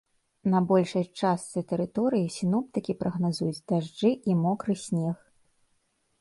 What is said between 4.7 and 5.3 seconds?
снег.